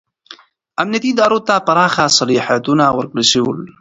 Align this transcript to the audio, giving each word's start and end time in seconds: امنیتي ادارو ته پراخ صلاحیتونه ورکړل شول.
امنیتي 0.81 1.09
ادارو 1.13 1.39
ته 1.47 1.55
پراخ 1.67 1.95
صلاحیتونه 2.17 2.83
ورکړل 2.97 3.25
شول. 3.31 3.59